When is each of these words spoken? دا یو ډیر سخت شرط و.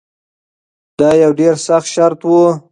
دا 0.99 1.09
یو 1.21 1.31
ډیر 1.39 1.55
سخت 1.67 1.87
شرط 1.93 2.21
و. 2.25 2.31